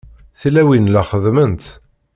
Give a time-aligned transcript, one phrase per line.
[0.39, 1.63] Tilawin la xeddment.